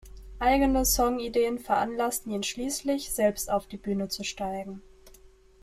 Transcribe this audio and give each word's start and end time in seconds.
Eigene 0.39 0.83
Songideen 0.83 1.59
veranlassten 1.59 2.31
ihn 2.31 2.41
schließlich, 2.41 3.11
selbst 3.11 3.51
auf 3.51 3.67
die 3.67 3.77
Bühne 3.77 4.07
zu 4.07 4.23
steigen. 4.23 4.81